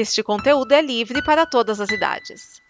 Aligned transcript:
Este 0.00 0.22
conteúdo 0.22 0.70
é 0.70 0.80
livre 0.80 1.20
para 1.24 1.44
todas 1.44 1.80
as 1.80 1.90
idades. 1.90 2.62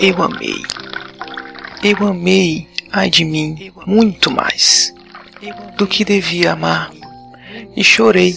Eu 0.00 0.20
amei. 0.20 0.60
Eu 1.84 2.08
amei, 2.08 2.68
ai 2.90 3.08
de 3.08 3.24
mim, 3.24 3.72
muito 3.86 4.32
mais 4.32 4.92
do 5.78 5.86
que 5.86 6.04
devia 6.04 6.54
amar. 6.54 6.90
E 7.76 7.84
chorei 7.84 8.34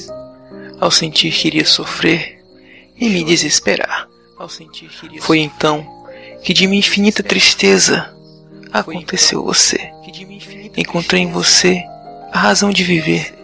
ao 0.80 0.92
sentir 0.92 1.32
que 1.32 1.48
iria 1.48 1.66
sofrer 1.66 2.40
e 2.96 3.10
me 3.10 3.24
desesperar. 3.24 4.07
Foi 5.22 5.40
então 5.40 5.86
que 6.44 6.54
de 6.54 6.68
minha 6.68 6.80
infinita 6.80 7.24
tristeza 7.24 8.16
aconteceu 8.71 9.44
você. 9.44 9.92
Encontrei 10.75 11.21
em 11.21 11.32
você 11.32 11.84
a 12.32 12.39
razão 12.39 12.70
de 12.70 12.84
viver 12.84 13.36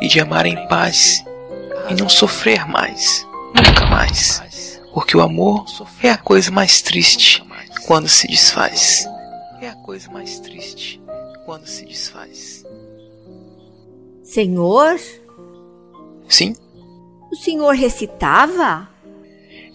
e 0.00 0.08
de 0.08 0.20
amar 0.20 0.46
em 0.46 0.68
paz 0.68 1.24
e 1.88 1.94
não 1.94 2.08
sofrer 2.08 2.66
mais, 2.66 3.26
nunca 3.54 3.86
mais. 3.86 4.80
Porque 4.92 5.16
o 5.16 5.20
amor 5.20 5.64
é 6.02 6.10
a 6.10 6.18
coisa 6.18 6.50
mais 6.50 6.82
triste 6.82 7.42
quando 7.86 8.08
se 8.08 8.26
desfaz. 8.26 9.06
É 9.60 9.68
a 9.68 9.74
coisa 9.76 10.10
mais 10.10 10.38
triste 10.40 11.00
quando 11.46 11.66
se 11.66 11.84
desfaz. 11.84 12.64
Senhor? 14.22 15.00
Sim? 16.28 16.54
O 17.32 17.36
senhor 17.36 17.74
recitava? 17.74 18.89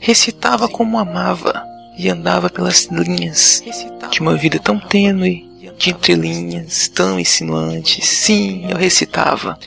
Recitava 0.06 0.70
como 0.70 1.00
amava 1.00 1.66
e 1.98 2.08
andava 2.12 2.48
pelas 2.48 2.86
linhas 2.92 3.64
de 4.12 4.22
uma 4.22 4.36
vida 4.36 4.60
tão 4.60 4.80
tênue, 4.80 5.50
de 5.80 5.90
entrelinhas 5.90 6.88
tão 6.90 7.20
insinuantes. 7.20 8.08
Sim, 8.08 8.70
eu 8.70 8.78
recitava. 8.78 9.58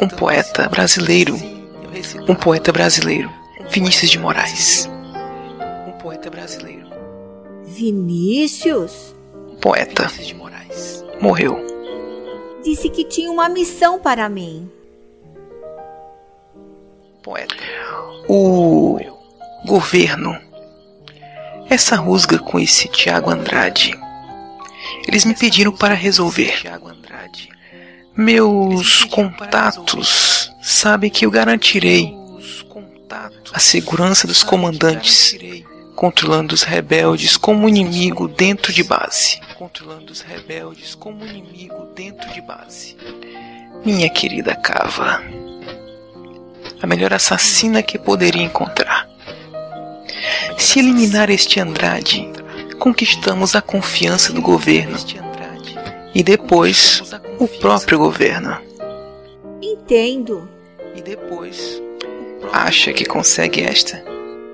Um 0.00 0.08
poeta 0.08 0.66
brasileiro. 0.66 1.38
Um 2.26 2.34
poeta 2.34 2.72
brasileiro. 2.72 3.30
Vinícius 3.68 4.10
de 4.10 4.18
Moraes. 4.18 4.88
Um 5.86 5.92
poeta 5.98 6.30
brasileiro. 6.30 6.86
Vinícius? 7.66 9.14
Poeta. 9.60 10.10
Morreu. 11.20 11.58
Disse 12.64 12.88
que 12.88 13.04
tinha 13.04 13.30
uma 13.30 13.50
missão 13.50 14.00
para 14.00 14.26
mim. 14.26 14.70
Poeta. 17.22 17.54
O 18.26 19.19
governo. 19.64 20.38
Essa 21.68 21.96
rusga 21.96 22.38
com 22.38 22.58
esse 22.58 22.88
Tiago 22.88 23.30
Andrade. 23.30 23.98
Eles 25.06 25.24
me 25.24 25.34
pediram 25.34 25.72
para 25.72 25.94
resolver. 25.94 26.62
Meus 28.16 29.04
contatos 29.04 30.50
sabem 30.62 31.10
que 31.10 31.24
eu 31.24 31.30
garantirei 31.30 32.14
a 33.52 33.58
segurança 33.58 34.26
dos 34.26 34.42
comandantes, 34.42 35.36
controlando 35.96 36.54
os 36.54 36.62
rebeldes 36.62 37.36
como 37.36 37.68
inimigo 37.68 38.28
dentro 38.28 38.72
de 38.72 38.82
base. 38.82 39.40
Controlando 39.58 40.12
os 40.12 40.20
rebeldes 40.20 40.94
como 40.94 41.24
inimigo 41.24 41.86
dentro 41.94 42.32
de 42.32 42.40
base. 42.40 42.96
Minha 43.84 44.08
querida 44.08 44.54
Cava, 44.54 45.22
a 46.82 46.86
melhor 46.86 47.12
assassina 47.12 47.82
que 47.82 47.98
poderia 47.98 48.42
encontrar. 48.42 49.08
Se 50.58 50.78
eliminar 50.78 51.30
este 51.30 51.60
Andrade, 51.60 52.30
conquistamos 52.78 53.54
a 53.54 53.62
confiança 53.62 54.32
do 54.32 54.42
governo 54.42 54.96
e 56.14 56.22
depois 56.22 57.02
o 57.38 57.46
próprio 57.46 57.98
governo. 57.98 58.58
Entendo. 59.62 60.48
E 60.94 61.02
depois 61.02 61.80
Acha 62.52 62.92
que 62.92 63.04
consegue 63.04 63.62
esta? 63.62 64.02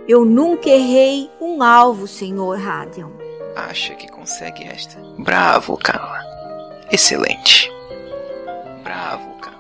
Eu 0.09 0.25
nunca 0.25 0.69
errei 0.69 1.31
um 1.41 1.62
alvo, 1.62 2.06
senhor 2.06 2.59
Radion. 2.59 3.10
Acha 3.54 3.94
que 3.94 4.09
consegue 4.09 4.65
esta? 4.65 5.00
Bravo, 5.19 5.78
Carla. 5.78 6.21
Excelente. 6.91 7.72
Bravo, 8.83 9.31
Carla. 9.41 9.59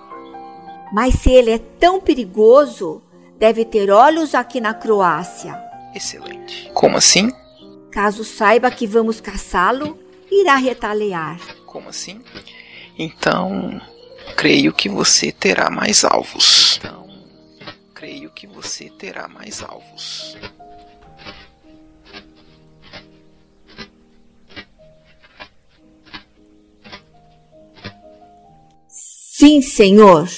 Mas 0.92 1.14
se 1.14 1.30
ele 1.30 1.50
é 1.50 1.58
tão 1.58 2.00
perigoso, 2.00 3.00
deve 3.38 3.64
ter 3.64 3.90
olhos 3.90 4.34
aqui 4.34 4.60
na 4.60 4.74
Croácia. 4.74 5.58
Excelente. 5.96 6.70
Como 6.74 6.98
assim? 6.98 7.32
Caso 7.90 8.22
saiba 8.22 8.70
que 8.70 8.86
vamos 8.86 9.18
caçá-lo, 9.18 9.98
irá 10.30 10.56
retaliar. 10.56 11.40
Como 11.64 11.88
assim? 11.88 12.22
Então, 12.98 13.80
creio 14.36 14.74
que 14.74 14.90
você 14.90 15.32
terá 15.32 15.70
mais 15.70 16.04
alvos. 16.04 16.78
Então, 16.78 17.08
creio 17.94 18.30
que 18.30 18.46
você 18.46 18.90
terá 18.90 19.26
mais 19.26 19.62
alvos. 19.62 20.36
Sim, 28.86 29.62
senhor. 29.62 30.28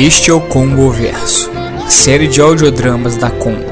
Este 0.00 0.30
é 0.30 0.32
o 0.32 0.40
Congo 0.40 0.92
Verso, 0.92 1.50
série 1.88 2.28
de 2.28 2.40
audiodramas 2.40 3.16
da 3.16 3.30
Congo. 3.30 3.66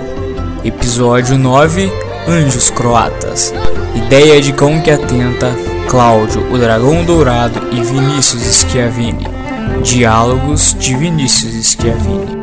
Episódio 0.64 1.38
9 1.38 1.88
Anjos 2.26 2.68
Croatas. 2.68 3.54
Ideia 3.94 4.40
de 4.42 4.52
Cão 4.52 4.82
que 4.82 4.90
Atenta, 4.90 5.54
Cláudio, 5.88 6.44
o 6.52 6.58
Dragão 6.58 7.04
Dourado 7.04 7.68
e 7.70 7.80
Vinícius 7.80 8.42
Schiavini. 8.42 9.24
Diálogos 9.84 10.74
de 10.76 10.96
Vinícius 10.96 11.64
Schiavini. 11.64 12.35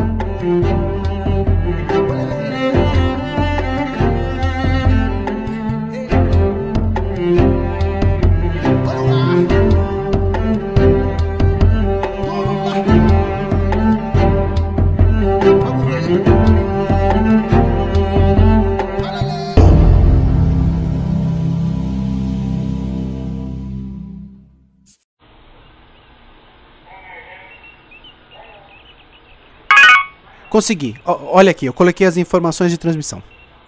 Consegui. 30.54 30.96
O- 31.04 31.30
olha 31.36 31.50
aqui, 31.50 31.66
eu 31.66 31.74
coloquei 31.74 32.06
as 32.06 32.16
informações 32.16 32.70
de 32.70 32.78
transmissão. 32.78 33.24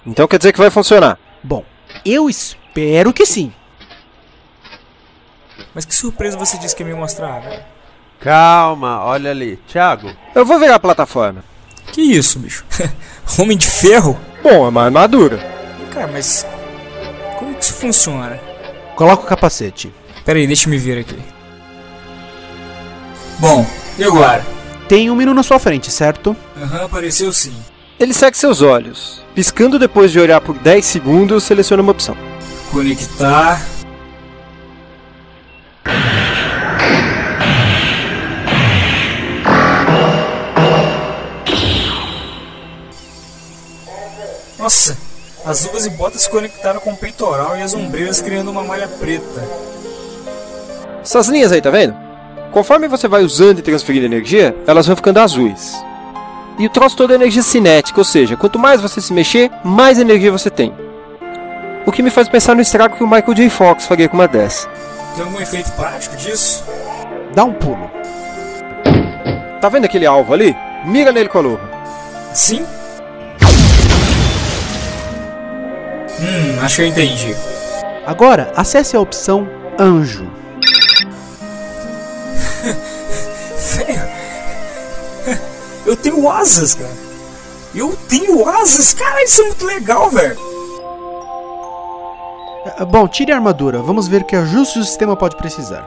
Então 0.06 0.28
quer 0.28 0.38
dizer 0.38 0.54
que 0.54 0.60
vai 0.60 0.70
funcionar. 0.70 1.18
Bom, 1.44 1.66
eu 2.06 2.30
espero 2.30 3.12
que 3.12 3.26
sim. 3.26 3.52
Mas 5.74 5.84
que 5.84 5.96
surpresa 5.96 6.38
você 6.38 6.60
disse 6.60 6.76
que 6.76 6.84
ia 6.84 6.88
me 6.90 6.94
mostrar, 6.94 7.40
velho? 7.40 7.64
Calma, 8.20 9.04
olha 9.04 9.32
ali. 9.32 9.58
Thiago, 9.68 10.12
Eu 10.36 10.46
vou 10.46 10.60
virar 10.60 10.76
a 10.76 10.80
plataforma. 10.80 11.44
Que 11.92 12.02
isso, 12.02 12.38
bicho? 12.38 12.64
Homem 13.40 13.58
de 13.58 13.66
ferro? 13.66 14.16
Bom, 14.44 14.68
é 14.68 14.70
uma 14.70 14.84
armadura. 14.84 15.40
Cara, 15.92 16.06
mas. 16.06 16.46
Como 17.40 17.56
que 17.56 17.64
isso 17.64 17.74
funciona? 17.74 18.40
Coloca 18.96 19.24
o 19.24 19.28
capacete. 19.28 19.92
Pera 20.24 20.38
aí, 20.38 20.46
deixa 20.46 20.68
eu 20.68 20.70
me 20.70 20.78
ver 20.78 21.00
aqui. 21.00 21.18
Bom, 23.40 23.66
e 23.98 24.04
agora? 24.04 24.46
Tem 24.88 25.10
um 25.10 25.16
menu 25.16 25.34
na 25.34 25.42
sua 25.42 25.58
frente, 25.58 25.92
certo? 25.92 26.36
Aham, 26.62 26.86
apareceu 26.86 27.34
sim. 27.34 27.56
Ele 28.00 28.14
segue 28.14 28.38
seus 28.38 28.62
olhos. 28.62 29.22
Piscando 29.34 29.80
depois 29.80 30.12
de 30.12 30.20
olhar 30.20 30.40
por 30.42 30.56
10 30.58 30.86
segundos, 30.86 31.44
seleciona 31.44 31.82
uma 31.82 31.92
opção. 31.92 32.16
Conectar. 32.72 33.62
Nossa, 44.60 44.98
as 45.46 45.64
luvas 45.66 45.86
e 45.86 45.90
botas 45.92 46.22
se 46.24 46.30
conectaram 46.30 46.80
com 46.80 46.92
o 46.92 46.98
peitoral 46.98 47.58
e 47.58 47.62
as 47.62 47.74
ombreiras 47.74 48.22
criando 48.22 48.52
uma 48.52 48.64
malha 48.64 48.88
preta. 48.88 49.44
Essas 51.02 51.28
linhas 51.28 51.52
aí, 51.52 51.62
tá 51.62 51.70
vendo? 51.70 52.05
Conforme 52.56 52.88
você 52.88 53.06
vai 53.06 53.22
usando 53.22 53.60
e 53.60 53.62
transferindo 53.62 54.06
energia, 54.06 54.56
elas 54.66 54.88
vão 54.88 54.96
ficando 54.96 55.20
azuis. 55.20 55.76
E 56.58 56.66
o 56.66 56.70
troço 56.70 56.96
todo 56.96 57.12
é 57.12 57.16
energia 57.16 57.44
cinética, 57.44 58.00
ou 58.00 58.06
seja, 58.06 58.38
quanto 58.38 58.58
mais 58.58 58.80
você 58.80 59.02
se 59.02 59.12
mexer, 59.12 59.52
mais 59.62 60.00
energia 60.00 60.32
você 60.32 60.50
tem. 60.50 60.74
O 61.86 61.92
que 61.92 62.02
me 62.02 62.10
faz 62.10 62.30
pensar 62.30 62.56
no 62.56 62.62
estrago 62.62 62.96
que 62.96 63.04
o 63.04 63.08
Michael 63.08 63.34
J. 63.34 63.50
Fox 63.50 63.86
faria 63.86 64.08
com 64.08 64.16
uma 64.16 64.26
dessa. 64.26 64.70
Tem 65.18 65.26
algum 65.26 65.42
efeito 65.42 65.70
prático 65.74 66.16
disso? 66.16 66.64
Dá 67.34 67.44
um 67.44 67.52
pulo. 67.52 67.92
Tá 69.60 69.68
vendo 69.68 69.84
aquele 69.84 70.06
alvo 70.06 70.34
ali? 70.34 70.56
Mira 70.86 71.12
nele 71.12 71.28
com 71.28 71.40
a 71.40 71.42
luva. 71.42 71.70
Sim? 72.34 72.66
Hum, 76.22 76.60
acho 76.62 76.78
que 76.78 76.82
eu 76.84 76.88
entendi. 76.88 77.36
Agora, 78.08 78.54
acesse 78.56 78.96
a 78.96 79.02
opção 79.02 79.46
Anjo. 79.78 80.45
Eu 85.86 85.96
tenho 85.96 86.30
asas, 86.30 86.76
cara. 86.76 87.06
Eu 87.74 87.96
tenho 88.08 88.48
asas, 88.48 88.94
cara, 88.94 89.24
isso 89.24 89.42
é 89.42 89.46
muito 89.46 89.66
legal, 89.66 90.10
velho. 90.10 90.38
É, 92.80 92.86
Bom, 92.86 93.08
tire 93.08 93.32
a 93.32 93.36
armadura. 93.36 93.82
Vamos 93.82 94.08
ver 94.08 94.24
que 94.24 94.36
ajustes 94.36 94.78
o 94.78 94.86
sistema 94.86 95.16
pode 95.16 95.36
precisar. 95.36 95.86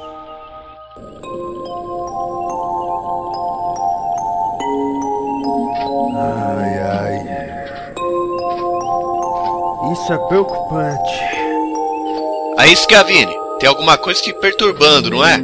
Ai, 6.16 6.78
ai. 6.78 7.18
Isso 9.92 10.12
é 10.12 10.18
preocupante. 10.28 11.20
Aí, 12.58 12.76
Scavini, 12.76 13.34
tem 13.58 13.68
alguma 13.68 13.96
coisa 13.96 14.20
te 14.20 14.32
perturbando, 14.34 15.10
não 15.10 15.24
é? 15.24 15.38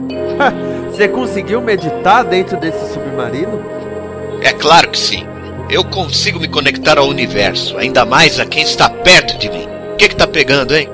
Você 0.91 1.09
conseguiu 1.09 1.61
meditar 1.61 2.23
dentro 2.25 2.57
desse 2.59 2.93
submarino? 2.93 3.74
É 4.45 4.53
claro 4.53 4.91
que 4.91 4.99
sim. 4.99 5.27
Eu 5.71 5.83
consigo 5.83 6.39
me 6.39 6.47
conectar 6.47 6.99
ao 6.99 7.09
universo, 7.09 7.79
ainda 7.79 8.05
mais 8.05 8.39
a 8.39 8.45
quem 8.45 8.63
está 8.63 8.91
perto 8.91 9.39
de 9.39 9.49
mim. 9.49 9.67
O 9.95 9.97
que 9.97 10.11
que 10.11 10.15
tá 10.15 10.27
pegando, 10.27 10.77
hein? 10.77 10.87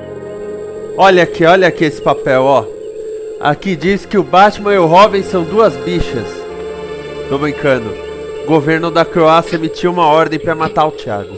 Olha 0.97 1.23
aqui, 1.23 1.43
olha 1.43 1.67
aqui 1.67 1.83
esse 1.83 2.01
papel, 2.01 2.43
ó. 2.43 2.65
Aqui 3.41 3.75
diz 3.75 4.05
que 4.05 4.17
o 4.17 4.23
Batman 4.23 4.73
e 4.73 4.77
o 4.77 4.85
Robin 4.85 5.21
são 5.21 5.43
duas 5.43 5.75
bichas. 5.75 6.27
Tô 7.27 7.37
brincando. 7.37 7.93
O 8.43 8.45
governo 8.45 8.89
da 8.89 9.03
Croácia 9.03 9.57
emitiu 9.57 9.91
uma 9.91 10.07
ordem 10.07 10.39
pra 10.39 10.55
matar 10.55 10.85
o 10.85 10.91
Thiago. 10.91 11.35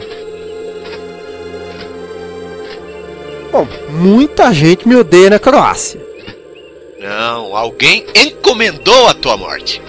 Bom, 3.50 3.66
muita 3.90 4.54
gente 4.54 4.86
me 4.86 4.94
odeia 4.94 5.30
na 5.30 5.40
Croácia. 5.40 6.00
Não, 7.00 7.56
alguém 7.56 8.06
encomendou 8.14 9.08
a 9.08 9.14
tua 9.14 9.36
morte. 9.36 9.82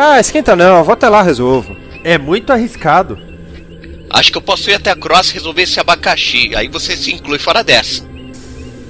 Ah, 0.00 0.20
esquenta 0.20 0.54
não, 0.54 0.84
vou 0.84 0.92
até 0.92 1.08
lá 1.08 1.22
resolvo. 1.22 1.76
É 2.04 2.16
muito 2.16 2.52
arriscado. 2.52 3.18
Acho 4.08 4.30
que 4.30 4.38
eu 4.38 4.42
posso 4.42 4.70
ir 4.70 4.74
até 4.74 4.92
a 4.92 4.94
e 4.94 5.34
resolver 5.34 5.62
esse 5.62 5.80
abacaxi. 5.80 6.54
Aí 6.54 6.68
você 6.68 6.96
se 6.96 7.12
inclui 7.12 7.40
fora 7.40 7.64
dessa. 7.64 8.06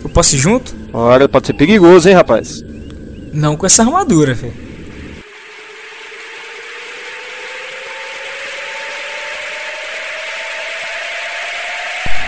Eu 0.05 0.11
posso 0.11 0.37
ir 0.37 0.39
junto? 0.39 0.77
Olha, 0.93 1.27
pode 1.27 1.47
ser 1.47 1.55
perigoso, 1.55 2.11
hein, 2.11 2.15
rapaz? 2.15 2.63
Não 3.33 3.57
com 3.57 3.65
essa 3.65 3.83
armadura, 3.83 4.35
velho. 4.35 4.53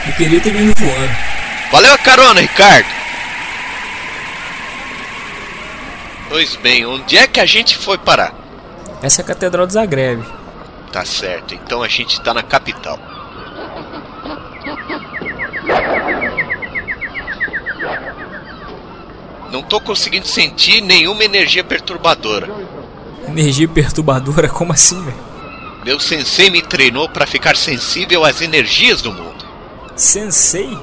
Eu 0.06 0.12
queria 0.15 0.41
ter 0.41 0.53
vindo 0.55 0.73
voando. 0.79 1.17
Valeu 1.71 1.93
a 1.93 1.99
carona, 1.99 2.41
Ricardo! 2.41 2.88
Pois 6.31 6.56
bem, 6.56 6.87
onde 6.87 7.19
é 7.19 7.27
que 7.27 7.41
a 7.41 7.47
gente 7.47 7.77
foi 7.77 7.99
parar? 7.99 8.39
Essa 9.02 9.23
é 9.23 9.25
a 9.25 9.26
Catedral 9.26 9.67
de 9.67 9.73
Zagreb. 9.73 10.23
Tá 10.93 11.05
certo, 11.05 11.55
então 11.55 11.82
a 11.82 11.88
gente 11.88 12.20
tá 12.20 12.35
na 12.35 12.43
capital. 12.43 12.99
Não 19.50 19.62
tô 19.62 19.81
conseguindo 19.81 20.26
sentir 20.26 20.81
nenhuma 20.81 21.25
energia 21.25 21.64
perturbadora. 21.64 22.49
Energia 23.26 23.69
perturbadora? 23.69 24.49
Como 24.49 24.73
assim, 24.73 25.03
velho? 25.03 25.17
Meu 25.85 25.99
sensei 25.99 26.50
me 26.50 26.61
treinou 26.61 27.08
pra 27.08 27.26
ficar 27.26 27.56
sensível 27.56 28.25
às 28.25 28.43
energias 28.43 29.00
do 29.00 29.12
mundo. 29.12 29.44
Sensei? 29.96 30.76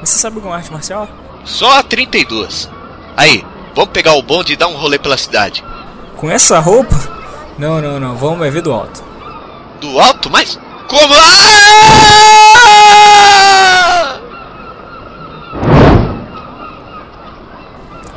Você 0.00 0.18
sabe 0.18 0.36
alguma 0.36 0.56
arte 0.56 0.72
marcial? 0.72 1.08
Só 1.44 1.78
a 1.78 1.82
32. 1.82 2.68
Aí, 3.16 3.44
vamos 3.74 3.90
pegar 3.90 4.14
o 4.14 4.22
bonde 4.22 4.52
e 4.52 4.56
dar 4.56 4.68
um 4.68 4.76
rolê 4.76 4.98
pela 4.98 5.16
cidade. 5.16 5.64
Com 6.16 6.30
essa 6.30 6.58
roupa? 6.58 7.13
Não, 7.58 7.80
não, 7.80 8.00
não. 8.00 8.16
Vamos 8.16 8.38
vai 8.38 8.50
ver 8.50 8.62
do 8.62 8.72
alto. 8.72 9.02
Do 9.80 10.00
alto, 10.00 10.30
mas 10.30 10.58
como? 10.88 11.14
Ah! 11.14 12.54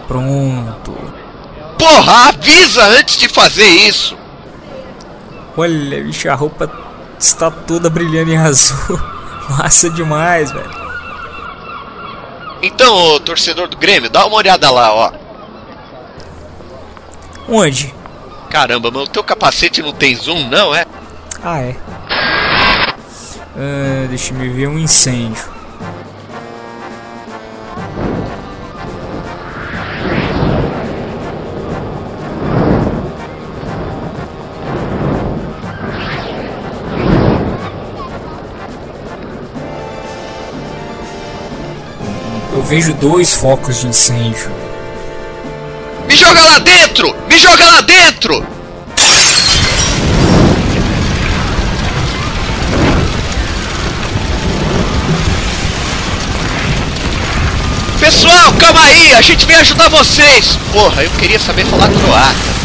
Pronto. 0.07 0.97
Porra, 1.77 2.29
avisa 2.29 2.83
antes 2.83 3.17
de 3.17 3.27
fazer 3.27 3.67
isso. 3.67 4.17
Olha, 5.55 6.03
bicho, 6.03 6.29
a 6.29 6.35
roupa 6.35 6.71
está 7.19 7.51
toda 7.51 7.89
brilhando 7.89 8.31
em 8.31 8.37
azul. 8.37 8.99
Massa 9.49 9.89
demais, 9.89 10.51
velho. 10.51 10.87
Então, 12.61 12.93
ô 12.93 13.19
torcedor 13.19 13.67
do 13.67 13.77
Grêmio, 13.77 14.09
dá 14.09 14.25
uma 14.25 14.37
olhada 14.37 14.71
lá, 14.71 14.93
ó. 14.93 15.11
Onde? 17.47 17.93
Caramba, 18.49 18.89
mas 18.91 19.03
o 19.03 19.07
teu 19.07 19.23
capacete 19.23 19.81
não 19.81 19.93
tem 19.93 20.15
zoom, 20.15 20.47
não, 20.49 20.73
é? 20.73 20.85
Ah, 21.43 21.59
é. 21.59 21.75
Ah, 23.55 24.07
deixa 24.09 24.33
eu 24.33 24.53
ver 24.53 24.67
um 24.67 24.77
incêndio. 24.79 25.43
Eu 42.53 42.63
vejo 42.63 42.93
dois 42.95 43.33
focos 43.33 43.81
de 43.81 43.87
incêndio. 43.87 44.51
Me 46.07 46.15
joga 46.15 46.41
lá 46.41 46.59
dentro! 46.59 46.86
Me 47.05 47.37
joga 47.37 47.63
lá 47.63 47.81
dentro! 47.81 48.43
Pessoal, 57.99 58.51
calma 58.53 58.81
aí, 58.81 59.13
a 59.13 59.21
gente 59.21 59.45
vem 59.45 59.57
ajudar 59.57 59.89
vocês! 59.89 60.57
Porra, 60.73 61.03
eu 61.03 61.11
queria 61.11 61.37
saber 61.37 61.65
falar 61.65 61.87
croata. 61.87 62.57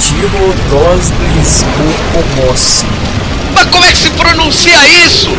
Tiro 0.00 0.54
dos 0.68 1.10
Lisbokomossi. 1.34 2.84
Mas 3.54 3.64
como 3.64 3.84
é 3.86 3.92
que 3.92 3.98
se 3.98 4.10
pronuncia 4.10 4.86
isso? 5.06 5.30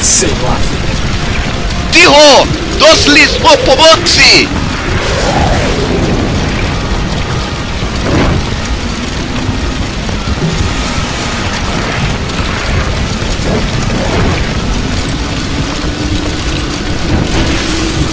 Sei 0.00 0.32
lá. 0.42 0.56
Tiro 1.92 2.67
dos 2.78 3.06
Lisbopomoxi! 3.06 4.48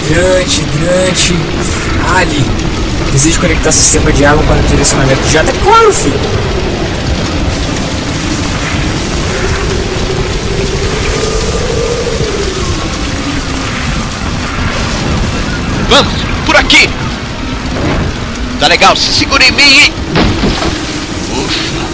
Hidrante, 0.08 0.62
hidrante. 0.62 1.34
Ali. 2.16 2.44
Desejo 3.12 3.40
conectar 3.40 3.72
sistema 3.72 4.12
de 4.12 4.24
água 4.24 4.42
para 4.44 4.60
direcionamento 4.62 5.22
de 5.22 5.30
jato. 5.30 5.50
É 5.50 5.64
claro, 5.64 5.92
filho. 5.92 6.20
Vamos, 15.88 16.12
por 16.44 16.56
aqui. 16.56 16.88
Tá 18.58 18.66
legal, 18.66 18.96
se 18.96 19.12
segura 19.12 19.44
em 19.44 19.52
mim, 19.52 19.62
hein? 19.62 19.94
Ufa. 21.32 21.86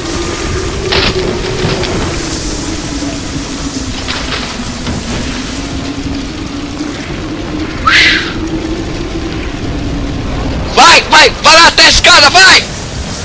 Vai, 10.74 11.02
vai, 11.10 11.30
vai 11.42 11.54
lá 11.54 11.66
até 11.66 11.84
a 11.84 11.90
escada, 11.90 12.30
vai! 12.30 12.64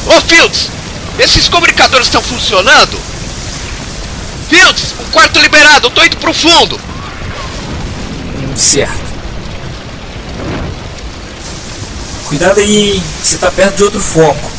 Ô 0.05 0.21
Fields, 0.21 0.69
esses 1.17 1.47
comunicadores 1.47 2.07
estão 2.07 2.21
funcionando? 2.21 2.99
Fields, 4.49 4.95
o 4.99 5.11
quarto 5.11 5.39
liberado, 5.39 5.87
eu 5.87 5.91
tô 5.91 6.03
indo 6.03 6.17
pro 6.17 6.33
fundo! 6.33 6.79
Certo. 8.55 9.06
Cuidado 12.27 12.59
aí, 12.59 12.91
hein? 12.91 13.03
Você 13.23 13.37
tá 13.37 13.49
perto 13.49 13.77
de 13.77 13.83
outro 13.83 14.01
foco. 14.01 14.51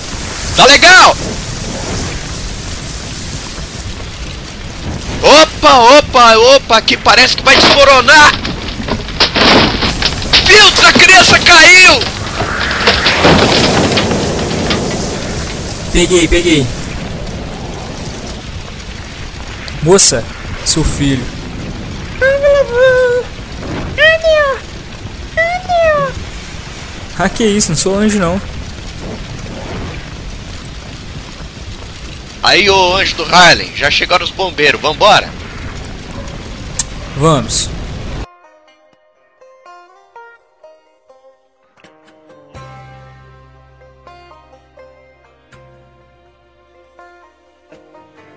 Tá 0.56 0.64
legal! 0.64 1.14
Opa, 5.22 5.74
opa, 5.98 6.36
opa, 6.56 6.80
que 6.80 6.96
parece 6.96 7.36
que 7.36 7.44
vai 7.44 7.54
desmoronar! 7.56 8.32
Fields, 10.46 10.84
a 10.86 10.92
criança 10.94 11.38
caiu! 11.40 12.00
Peguei, 15.92 16.26
peguei. 16.26 16.66
Moça, 19.82 20.24
seu 20.64 20.82
filho. 20.82 21.38
Ah, 27.18 27.28
que 27.28 27.44
isso, 27.44 27.70
não 27.70 27.76
sou 27.76 27.96
anjo 27.96 28.20
não. 28.20 28.40
Aí, 32.40 32.70
ô 32.70 32.94
anjo 32.94 33.16
do 33.16 33.24
Harlem, 33.24 33.74
já 33.74 33.90
chegaram 33.90 34.24
os 34.24 34.30
bombeiros, 34.30 34.80
vambora! 34.80 35.28
Vamos. 37.16 37.68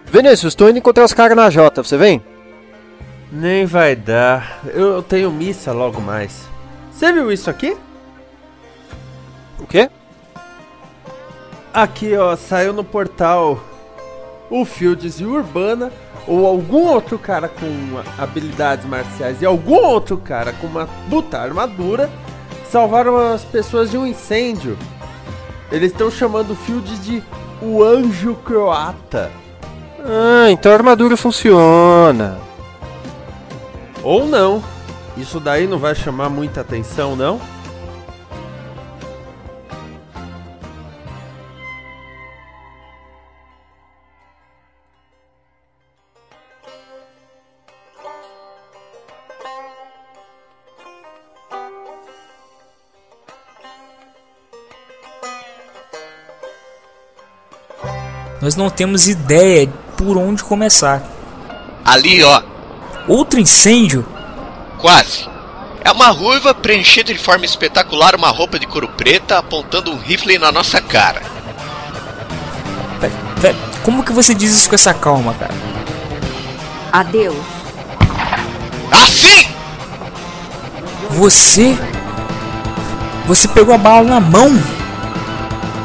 Vinícius, 0.06 0.56
tô 0.56 0.68
indo 0.68 0.80
encontrar 0.80 1.06
os 1.06 1.14
caras 1.14 1.38
na 1.38 1.50
Jota, 1.52 1.84
você 1.84 1.96
vem? 1.96 2.22
Nem 3.32 3.66
vai 3.66 3.96
dar. 3.96 4.60
Eu 4.74 5.04
tenho 5.04 5.32
missa 5.32 5.72
logo 5.72 6.02
mais. 6.02 6.50
Você 6.92 7.14
viu 7.14 7.32
isso 7.32 7.50
aqui? 7.50 7.78
O 9.62 9.68
quê? 9.68 9.90
Aqui, 11.74 12.18
ó, 12.18 12.36
saiu 12.36 12.74
no 12.74 12.84
portal 12.84 13.60
o 14.50 14.66
Fields 14.66 15.22
e 15.22 15.24
o 15.24 15.36
Urbana, 15.36 15.92
ou 16.28 16.46
algum 16.46 16.88
outro 16.88 17.18
cara 17.18 17.48
com 17.48 17.68
habilidades 18.22 18.86
marciais 18.86 19.42
e 19.42 19.46
algum 19.46 19.86
outro 19.86 20.18
cara 20.18 20.52
com 20.52 20.68
uma 20.68 20.88
puta 21.10 21.40
armadura, 21.40 22.10
salvaram 22.70 23.16
as 23.16 23.46
pessoas 23.46 23.92
de 23.92 23.98
um 23.98 24.06
incêndio. 24.06 24.78
Eles 25.72 25.92
estão 25.94 26.12
chamando 26.12 26.52
o 26.52 26.56
Fields 26.56 27.06
de 27.06 27.24
o 27.62 27.82
Anjo 27.82 28.36
Croata. 28.44 29.32
Ah, 30.04 30.50
então 30.50 30.72
a 30.72 30.76
armadura 30.76 31.16
funciona. 31.16 32.38
Ou 34.04 34.26
não. 34.26 34.62
Isso 35.16 35.40
daí 35.40 35.68
não 35.68 35.78
vai 35.78 35.96
chamar 35.96 36.30
muita 36.30 36.62
atenção, 36.62 37.16
não? 37.16 37.40
Nós 58.42 58.56
não 58.56 58.70
temos 58.70 59.08
ideia 59.08 59.70
por 59.98 60.18
onde 60.18 60.44
começar. 60.44 61.04
Ali, 61.86 62.24
ó, 62.24 62.42
Outro 63.08 63.40
incêndio? 63.40 64.06
quase. 64.80 65.30
É 65.84 65.92
uma 65.92 66.10
ruiva 66.10 66.54
preenchida 66.54 67.12
de 67.14 67.20
forma 67.20 67.44
espetacular 67.46 68.16
uma 68.16 68.30
roupa 68.30 68.60
de 68.60 68.68
couro 68.68 68.88
preta 68.88 69.38
apontando 69.40 69.92
um 69.92 69.98
rifle 69.98 70.38
na 70.38 70.52
nossa 70.52 70.80
cara. 70.82 71.22
Pera, 73.00 73.14
pera, 73.42 73.56
Como 73.84 74.04
que 74.04 74.12
você 74.12 74.34
diz 74.36 74.54
isso 74.54 74.70
com 74.70 74.76
essa 74.76 74.94
calma, 74.94 75.34
cara? 75.34 75.54
Adeus. 76.92 77.36
Assim! 78.92 79.48
Você? 81.12 81.78
Você 83.26 83.48
pegou 83.48 83.74
a 83.74 83.78
bala 83.78 84.04
na 84.04 84.20
mão? 84.20 84.52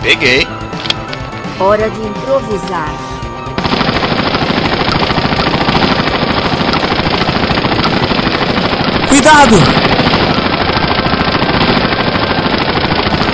Peguei. 0.03 0.47
Hora 1.59 1.89
de 1.89 2.01
improvisar. 2.03 2.91
Cuidado! 9.09 9.57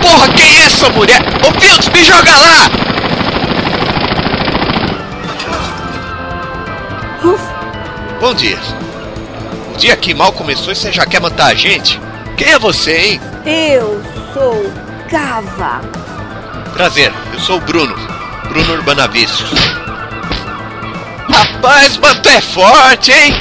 Porra, 0.01 0.29
quem 0.37 0.47
é 0.47 0.67
essa 0.67 0.89
mulher? 0.91 1.21
Ô 1.45 1.61
Fields, 1.61 1.89
me 1.89 2.05
joga 2.05 2.37
lá! 2.37 2.71
Uf, 7.25 7.43
Bom 8.21 8.35
dia. 8.35 8.59
O 9.75 9.77
dia 9.79 9.97
que 9.97 10.15
mal 10.15 10.33
começou 10.33 10.73
e 10.73 10.77
você 10.77 10.93
já 10.93 11.05
quer 11.05 11.21
matar 11.21 11.47
a 11.47 11.55
gente? 11.55 11.99
Quem 12.37 12.53
é 12.53 12.59
você, 12.61 12.97
hein? 12.97 13.21
eu 13.45 14.01
sou 14.33 14.73
Cava. 15.11 15.81
Prazer, 16.73 17.13
eu 17.33 17.41
sou 17.41 17.57
o 17.57 17.61
Bruno. 17.61 18.12
Bruno 18.53 18.75
Urbanavícios. 18.75 19.51
Rapaz, 21.31 21.97
mas 21.97 22.19
tu 22.19 22.29
é 22.29 22.41
forte, 22.43 23.11
hein? 23.11 23.35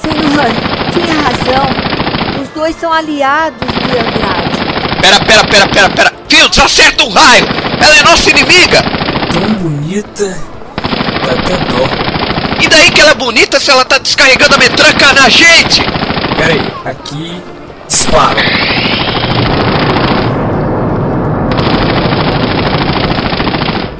Senhor, 0.00 0.46
tinha 0.92 1.14
razão. 1.22 2.42
Os 2.42 2.48
dois 2.54 2.74
são 2.76 2.90
aliados 2.90 3.68
de 3.68 3.98
Andrade. 3.98 5.00
Pera, 5.02 5.20
pera, 5.20 5.44
pera, 5.44 5.68
pera, 5.68 5.90
pera. 5.90 6.12
Fields, 6.26 6.58
acerta 6.58 7.04
um 7.04 7.10
raio! 7.10 7.46
Ela 7.80 7.96
é 7.98 8.02
nossa 8.02 8.30
inimiga! 8.30 8.82
Tão 9.30 9.52
bonita. 9.54 10.38
Dá 11.26 11.32
até 11.32 11.56
dó. 11.66 11.86
E 12.62 12.68
daí 12.68 12.90
que 12.90 13.00
ela 13.00 13.10
é 13.10 13.14
bonita 13.14 13.60
se 13.60 13.70
ela 13.70 13.84
tá 13.84 13.98
descarregando 13.98 14.54
a 14.54 14.58
metranca 14.58 15.12
na 15.12 15.28
gente? 15.28 15.82
Pera 16.36 16.54
aí, 16.54 16.72
aqui. 16.86 17.57
Disparo. 17.88 18.38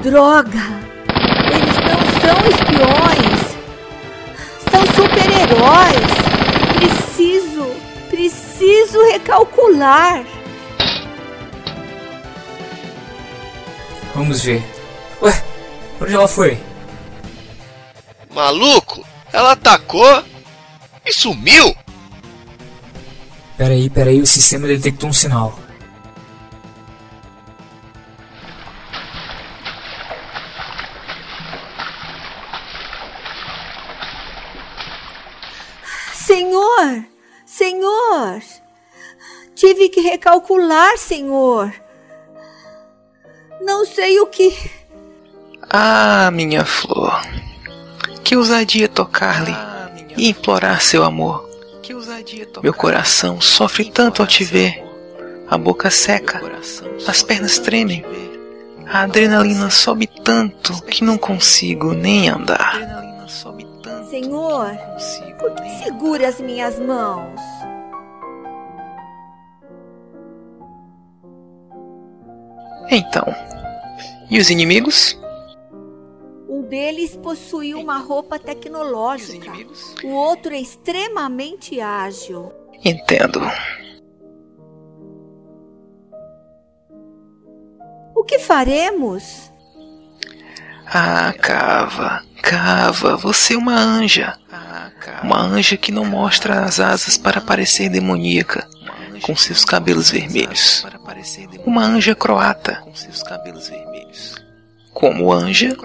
Droga! 0.03 0.67
Eles 1.51 1.79
não 1.89 2.01
são 2.21 2.39
espiões! 2.51 3.57
São 4.71 4.83
super-heróis! 4.95 6.13
Preciso, 6.77 7.67
preciso 8.11 9.03
recalcular! 9.11 10.23
Vamos 14.15 14.43
ver. 14.43 14.63
Ué, 15.23 15.43
onde 16.01 16.15
ela 16.15 16.29
foi? 16.29 16.59
Maluco, 18.35 19.03
ela 19.33 19.53
atacou 19.53 20.23
e 21.07 21.13
sumiu. 21.13 21.75
Pera 23.59 23.75
aí, 23.75 23.91
pera 23.91 24.11
aí, 24.11 24.23
o 24.23 24.27
sistema 24.27 24.69
detectou 24.69 25.11
um 25.11 25.13
sinal. 25.13 25.59
Senhor! 36.15 37.05
Senhor! 37.45 38.41
Tive 39.57 39.89
que 39.89 40.03
recalcular, 40.03 40.97
senhor! 40.97 41.75
Não 43.61 43.85
sei 43.85 44.21
o 44.21 44.27
que. 44.29 44.57
Ah, 45.69 46.31
minha 46.31 46.65
flor. 46.65 47.21
Que 48.23 48.37
ousadia 48.37 48.89
tocar-lhe 48.89 49.57
e 50.17 50.29
implorar 50.29 50.81
seu 50.81 51.03
amor. 51.03 51.48
Meu 52.63 52.75
coração 52.75 53.41
sofre 53.41 53.91
tanto 53.91 54.23
ao 54.23 54.29
te 54.29 54.45
ver. 54.45 54.85
A 55.49 55.57
boca 55.57 55.91
seca, 55.91 56.41
as 57.07 57.23
pernas 57.23 57.59
tremem. 57.59 58.05
A 58.87 59.03
adrenalina 59.03 59.71
sobe 59.71 60.09
tanto 60.25 60.83
que 60.83 61.05
não 61.05 61.17
consigo 61.19 61.93
nem 61.93 62.29
andar. 62.29 62.75
Senhor, 64.09 64.77
por 65.39 65.55
que 65.55 65.85
segura 65.85 66.29
as 66.29 66.41
minhas 66.41 66.79
mãos? 66.81 67.41
Então, 72.91 73.25
e 74.31 74.39
os 74.39 74.51
inimigos? 74.51 75.19
Um 76.59 76.63
deles 76.63 77.15
possui 77.15 77.73
uma 77.73 77.99
roupa 77.99 78.37
tecnológica. 78.37 79.53
O 80.03 80.09
outro 80.09 80.53
é 80.53 80.59
extremamente 80.59 81.81
ágil. 81.81 82.53
Entendo. 82.85 83.41
O 88.13 88.25
que 88.25 88.41
faremos? 88.41 89.53
Ah, 90.85 91.33
Cava, 91.41 92.25
Cava, 92.43 93.17
você 93.17 93.55
é 93.55 93.57
uma 93.57 93.77
anja. 93.79 94.37
Uma 95.23 95.41
anja 95.41 95.77
que 95.77 95.93
não 95.93 96.05
mostra 96.05 96.65
as 96.65 96.81
asas 96.81 97.17
para 97.17 97.41
parecer 97.41 97.89
demoníaca, 97.89 98.69
com 99.23 99.37
seus 99.37 99.65
cabelos 99.65 100.11
vermelhos. 100.11 100.85
Uma 101.65 101.85
anja 101.85 102.17
croata. 102.17 102.83
Como 104.93 105.33
anja, 105.33 105.77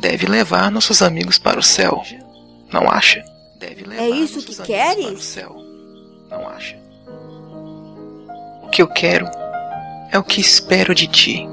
deve 0.00 0.26
levar 0.26 0.70
nossos 0.70 1.02
amigos 1.02 1.38
para 1.38 1.60
o 1.60 1.62
céu. 1.62 2.02
Não 2.72 2.90
acha? 2.90 3.22
É 3.60 4.08
isso 4.08 4.42
que 4.42 4.62
queres? 4.62 5.36
Não 6.30 6.48
acha? 6.48 6.76
O 8.62 8.68
que 8.70 8.80
eu 8.80 8.88
quero 8.88 9.26
é 10.10 10.18
o 10.18 10.24
que 10.24 10.40
espero 10.40 10.94
de 10.94 11.06
ti. 11.06 11.46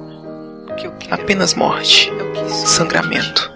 Apenas 1.09 1.53
morte, 1.53 2.11
sangramento, 2.47 3.51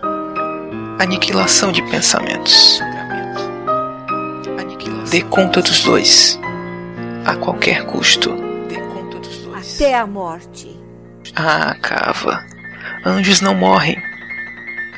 aniquilação 0.99 1.71
de 1.71 1.81
pensamentos. 1.83 2.81
Dê 5.09 5.21
conta 5.23 5.61
dos 5.61 5.83
dois, 5.83 6.39
a 7.25 7.35
qualquer 7.35 7.85
custo. 7.85 8.33
Até 9.53 9.95
a 9.95 10.07
morte. 10.07 10.75
Ah, 11.35 11.75
Cava, 11.81 12.43
anjos 13.05 13.41
não 13.41 13.53
morrem. 13.53 14.10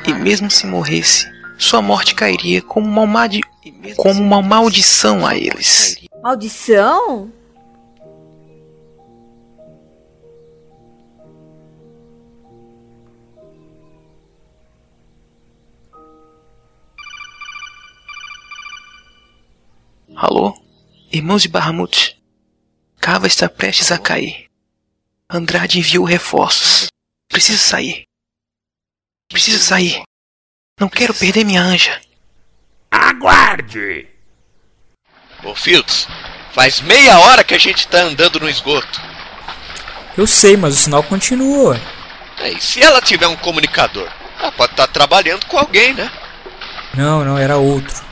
E 0.06 0.14
mesmo 0.14 0.52
se 0.52 0.66
morresse, 0.66 1.26
sua 1.58 1.82
morte 1.82 2.14
cairia 2.14 2.62
como 2.62 2.86
uma, 2.88 3.06
maldi... 3.06 3.42
como 3.96 4.22
uma 4.22 4.42
maldição 4.42 5.26
a 5.26 5.36
eles. 5.36 5.98
Maldição? 6.22 7.32
Alô? 20.16 20.54
Irmãos 21.12 21.42
de 21.42 21.48
Bahamut. 21.50 22.22
Cava 23.00 23.28
está 23.28 23.50
prestes 23.50 23.92
a 23.92 23.98
cair. 23.98 24.46
Andrade 25.30 25.80
enviou 25.80 26.06
reforços. 26.06 26.88
Preciso 27.28 27.60
sair. 27.60 28.06
Preciso 29.30 29.60
sair. 29.64 30.04
Não 30.80 30.90
quero 30.90 31.14
perder 31.14 31.44
minha 31.46 31.62
anja. 31.62 32.00
Aguarde! 32.92 34.08
Ô 35.44 35.56
Fields, 35.56 36.08
faz 36.52 36.80
meia 36.82 37.20
hora 37.20 37.44
que 37.44 37.54
a 37.54 37.60
gente 37.60 37.88
tá 37.88 38.00
andando 38.00 38.40
no 38.40 38.50
esgoto. 38.50 39.02
Eu 40.18 40.28
sei, 40.28 40.56
mas 40.56 40.74
o 40.74 40.78
sinal 40.78 41.04
continua. 41.04 41.80
É, 42.40 42.52
E 42.52 42.62
se 42.62 42.82
ela 42.82 43.02
tiver 43.02 43.28
um 43.28 43.36
comunicador? 43.36 44.10
Ela 44.40 44.52
pode 44.52 44.74
estar 44.74 44.88
trabalhando 44.88 45.46
com 45.46 45.58
alguém, 45.58 45.94
né? 45.94 46.12
Não, 46.94 47.24
não, 47.26 47.38
era 47.38 47.58
outro. 47.58 48.04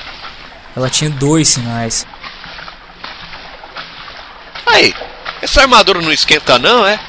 Ela 0.75 0.89
tinha 0.89 1.09
dois 1.09 1.47
sinais. 1.49 2.05
Aí, 4.65 4.93
essa 5.41 5.61
armadura 5.61 6.01
não 6.01 6.11
esquenta 6.11 6.57
não, 6.57 6.85
é? 6.85 6.99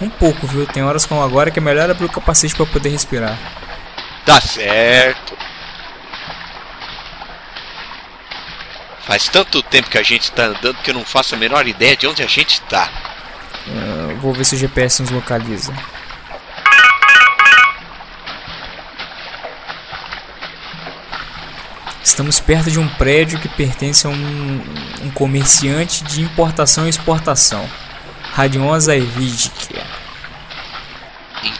Um 0.00 0.08
pouco, 0.08 0.46
viu? 0.46 0.66
Tem 0.66 0.82
horas 0.82 1.06
como 1.06 1.22
agora 1.22 1.50
que 1.50 1.58
é 1.58 1.62
melhor 1.62 1.88
abrir 1.90 2.06
o 2.06 2.12
capacete 2.12 2.54
para 2.54 2.66
poder 2.66 2.88
respirar. 2.90 3.38
Tá 4.24 4.40
certo. 4.40 5.36
Faz 9.02 9.28
tanto 9.28 9.62
tempo 9.62 9.90
que 9.90 9.98
a 9.98 10.02
gente 10.02 10.32
tá 10.32 10.46
andando 10.46 10.82
que 10.82 10.90
eu 10.90 10.94
não 10.94 11.04
faço 11.04 11.34
a 11.34 11.38
menor 11.38 11.66
ideia 11.68 11.96
de 11.96 12.06
onde 12.06 12.22
a 12.22 12.26
gente 12.26 12.60
tá. 12.62 12.90
Eu 14.08 14.16
vou 14.16 14.32
ver 14.32 14.44
se 14.44 14.54
o 14.54 14.58
GPS 14.58 15.02
nos 15.02 15.10
localiza. 15.10 15.72
Estamos 22.02 22.38
perto 22.38 22.70
de 22.70 22.78
um 22.78 22.88
prédio 22.88 23.38
que 23.40 23.48
pertence 23.48 24.06
a 24.06 24.10
um, 24.10 24.62
um 25.02 25.10
comerciante 25.10 26.04
de 26.04 26.22
importação 26.22 26.86
e 26.86 26.90
exportação. 26.90 27.68
Radion 28.32 28.78
Zaevidik. 28.78 29.73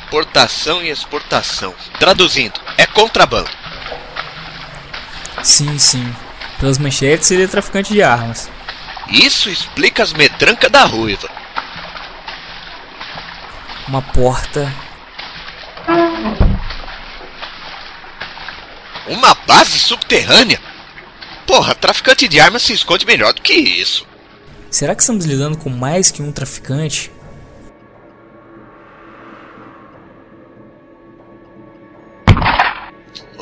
Importação 0.07 0.83
e 0.83 0.91
exportação. 0.91 1.75
Traduzindo, 1.99 2.61
é 2.77 2.87
contrabando. 2.87 3.51
Sim, 5.43 5.79
sim. 5.79 6.15
Pelas 6.59 6.79
manchetes 6.79 7.27
seria 7.27 7.49
traficante 7.49 7.93
de 7.93 8.03
armas. 8.03 8.49
Isso 9.09 9.51
explica 9.51 10.03
as 10.03 10.13
metrancas 10.13 10.71
da 10.71 10.85
ruiva. 10.85 11.29
Uma 13.87 14.01
porta. 14.01 14.73
Uma 19.07 19.35
base 19.47 19.79
subterrânea? 19.79 20.61
Porra, 21.47 21.75
traficante 21.75 22.27
de 22.27 22.41
armas 22.41 22.63
se 22.63 22.73
esconde 22.73 23.05
melhor 23.05 23.35
do 23.35 23.43
que 23.43 23.53
isso. 23.53 24.07
Será 24.71 24.95
que 24.95 25.03
estamos 25.03 25.27
lidando 25.27 25.59
com 25.59 25.69
mais 25.69 26.11
que 26.11 26.23
um 26.23 26.33
traficante? 26.33 27.13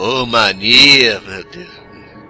Ô 0.04 0.26
mania, 0.26 1.22
meu 1.24 1.44
Deus. 1.44 1.70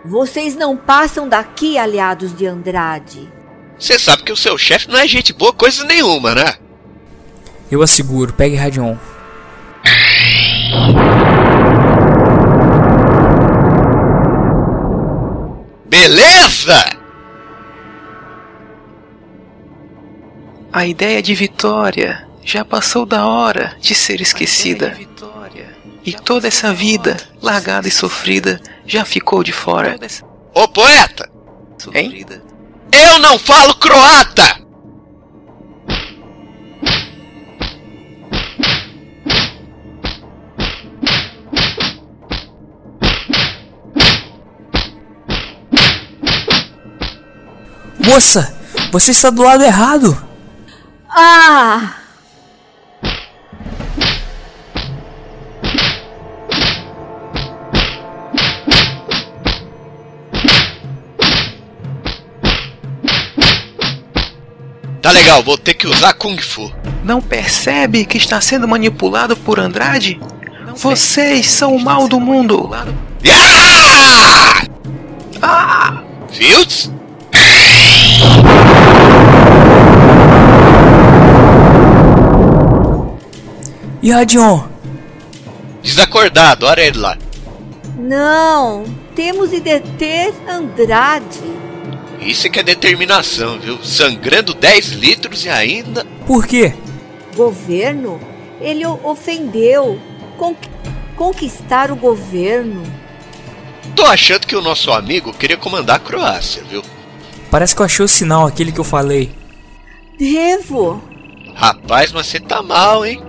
Vocês 0.05 0.55
não 0.55 0.77
passam 0.77 1.27
daqui, 1.27 1.79
aliados 1.79 2.37
de 2.37 2.47
Andrade. 2.47 3.33
Você 3.79 3.99
sabe 3.99 4.25
que 4.25 4.33
o 4.33 4.37
seu 4.37 4.59
chefe 4.59 4.91
não 4.91 4.99
é 4.99 5.09
gente 5.09 5.33
boa 5.33 5.55
coisa 5.55 5.83
nenhuma, 5.83 6.35
né? 6.35 6.57
Eu 7.71 7.81
asseguro, 7.81 8.35
pegue 8.35 8.57
Radion. 8.57 8.95
Beleza! 15.89 16.99
A 20.71 20.87
ideia 20.87 21.23
de 21.23 21.35
vitória 21.35 22.29
já 22.45 22.67
passou 22.67 23.07
da 23.07 23.27
hora 23.27 23.75
de 23.81 23.95
ser 23.95 24.21
esquecida. 24.21 24.95
E 26.05 26.13
toda 26.13 26.49
essa 26.49 26.73
vida, 26.73 27.17
largada 27.41 27.87
e 27.87 27.91
sofrida, 27.91 28.61
já 28.85 29.05
ficou 29.05 29.45
de 29.45 29.53
fora. 29.53 29.97
Ô 30.55 30.67
poeta! 30.67 31.31
Hein? 31.95 32.27
Eu 32.93 33.19
não 33.21 33.39
falo 33.39 33.75
croata! 33.77 34.63
Moça, 48.05 48.59
você 48.91 49.13
está 49.13 49.31
do 49.31 49.43
lado 49.43 49.63
errado. 49.63 50.21
Ah! 51.09 52.02
Tá 65.03 65.11
legal, 65.11 65.43
vou 65.43 65.59
ter 65.59 65.75
que 65.75 65.89
usar 65.89 66.13
Kung 66.13 66.39
Fu. 66.39 66.73
Não 67.03 67.21
percebe 67.21 68.05
que 68.05 68.17
está 68.17 68.41
sendo 68.41 68.69
manipulado 68.69 69.37
por 69.37 69.59
Andrade? 69.59 70.21
Vocês 70.77 71.51
são 71.51 71.75
o 71.75 71.81
mal 71.81 72.07
do 72.07 72.21
mundo. 72.21 72.71
Yeah! 73.25 74.69
Ah! 75.43 76.03
Fields? 76.31 76.93
E 84.01 84.13
Radion? 84.13 84.63
Desacordado, 85.83 86.65
olha 86.67 86.81
ele 86.81 86.99
lá. 86.99 87.19
Não, 87.99 88.85
temos 89.17 89.51
de 89.51 89.59
deter 89.59 90.33
Andrade. 90.49 91.62
Isso 92.25 92.47
é 92.47 92.51
que 92.51 92.61
é 92.61 92.63
determinação, 92.63 93.59
viu? 93.59 93.83
Sangrando 93.83 94.55
10 94.55 94.93
litros 94.93 95.45
e 95.45 95.49
ainda. 95.49 96.05
Por 96.27 96.47
quê? 96.47 96.73
Governo? 97.35 98.21
Ele 98.61 98.87
o 98.87 99.01
ofendeu. 99.05 99.99
Con 100.39 100.55
conquistar 101.17 101.91
o 101.91 101.97
governo. 101.97 102.83
Tô 103.95 104.05
achando 104.05 104.47
que 104.47 104.57
o 104.57 104.63
nosso 104.63 104.91
amigo 104.91 105.33
queria 105.33 105.57
comandar 105.57 105.97
a 105.97 106.01
Croácia, 106.01 106.63
viu? 106.69 106.83
Parece 107.51 107.77
que 107.77 107.83
eu 107.83 107.87
achei 107.87 108.05
o 108.05 108.09
sinal, 108.09 108.47
aquele 108.47 108.73
que 108.73 108.81
eu 108.81 108.85
falei. 108.85 109.31
Devo. 110.19 111.03
Rapaz, 111.55 112.13
mas 112.13 112.27
você 112.27 112.41
tá 112.41 112.63
mal, 112.63 113.05
hein? 113.05 113.23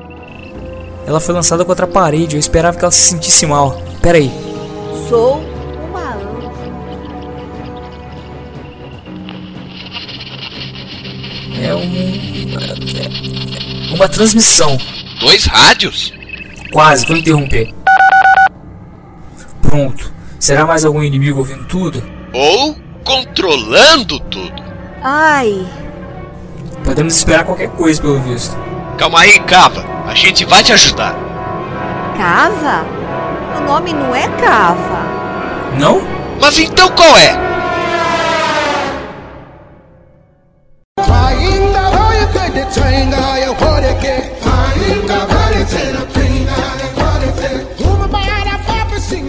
Ela 1.06 1.19
foi 1.19 1.34
lançada 1.34 1.65
contra 1.65 1.86
a 1.86 1.89
parede. 1.89 2.36
Eu 2.36 2.39
esperava 2.39 2.77
que 2.77 2.86
ela 2.86 2.91
se 2.91 3.01
sentisse 3.01 3.45
mal. 3.45 3.82
Pera 4.01 4.17
aí. 4.17 4.32
Sou 5.10 5.52
um. 11.84 13.96
Uma 13.96 14.08
transmissão. 14.08 14.78
Dois 15.19 15.46
rádios? 15.46 16.13
Quase, 16.72 17.06
vou 17.06 17.17
interromper. 17.17 17.74
Pronto. 19.62 20.12
Será 20.39 20.65
mais 20.65 20.84
algum 20.84 21.04
inimigo 21.04 21.39
ouvindo 21.39 21.65
tudo? 21.65 22.04
Ou 22.34 22.76
controlando 23.04 24.19
tudo? 24.19 24.63
Ai, 25.02 25.65
Podemos 26.84 27.15
esperar 27.15 27.46
qualquer 27.46 27.69
coisa, 27.69 28.02
pelo 28.02 28.19
visto. 28.19 28.58
Calma 28.98 29.22
aí, 29.22 29.39
Cava. 29.39 29.86
A 30.06 30.13
gente 30.13 30.43
vai 30.46 30.62
te 30.63 30.74
ajudar. 30.74 31.15
Cava? 32.17 32.86
O 33.58 33.62
nome 33.65 33.93
não 33.93 34.13
é 34.13 34.28
Cava. 34.28 35.04
Não? 35.80 36.02
Mas 36.41 36.60
então 36.60 36.89
qual 36.91 37.17
é? 37.17 37.52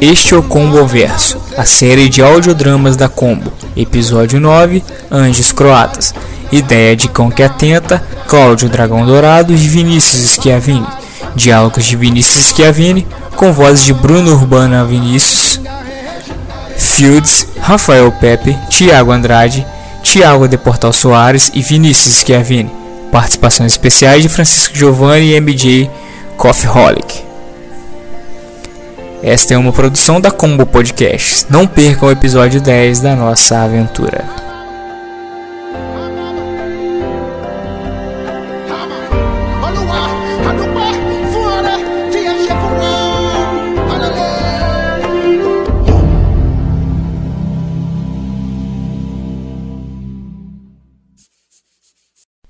Este 0.00 0.35
é 0.35 0.37
o 0.37 0.42
Combo 0.42 0.87
Verso, 0.87 1.38
a 1.57 1.64
série 1.64 2.09
de 2.09 2.22
audiodramas 2.22 2.96
da 2.96 3.09
Combo. 3.09 3.52
Episódio 3.76 4.38
9, 4.38 4.85
Anjos 5.11 5.50
Croatas. 5.50 6.14
Ideia 6.52 6.94
de 6.94 7.09
Cão 7.09 7.30
que 7.30 7.42
Atenta, 7.42 8.02
Cláudio 8.28 8.68
Dragão 8.68 9.07
Dourado 9.07 9.52
e 9.52 9.57
Vinícius 9.57 10.35
Schiavini. 10.35 10.87
Diálogos 11.35 11.85
de 11.87 11.96
Vinícius 11.96 12.50
Schiavini, 12.50 13.07
com 13.35 13.52
vozes 13.52 13.85
de 13.85 13.92
Bruno 13.94 14.33
Urbana 14.33 14.85
Vinícius, 14.85 15.61
Fields, 16.76 17.48
Rafael 17.61 18.12
Pepe, 18.12 18.57
Tiago 18.68 19.11
Andrade, 19.11 19.66
Tiago 20.02 20.46
de 20.46 20.59
Portal 20.59 20.92
Soares 20.92 21.50
e 21.54 21.62
Vinícius 21.62 22.16
Schiavini. 22.16 22.84
Participações 23.14 23.70
especiais 23.70 24.24
de 24.24 24.29
Francisco 24.29 24.77
Giovanni 24.77 25.37
e 25.37 25.40
MJ 25.40 25.88
Coffeeholic. 26.37 27.22
Esta 29.22 29.55
é 29.55 29.57
uma 29.57 29.72
produção 29.72 30.20
da 30.20 30.33
Combo 30.33 30.66
Podcasts. 30.66 31.46
Não 31.48 31.64
percam 31.64 32.09
o 32.09 32.11
episódio 32.11 32.61
10 32.61 32.98
da 32.98 33.14
nossa 33.14 33.61
aventura. 33.61 34.24